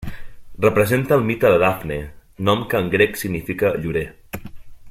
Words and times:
Representa 0.65 1.13
el 1.19 1.25
mite 1.27 1.51
de 1.55 1.59
Dafne, 1.65 1.99
nom 2.49 2.67
que 2.73 2.83
en 2.85 2.91
grec 2.97 3.23
significa 3.25 3.75
llorer. 3.85 4.07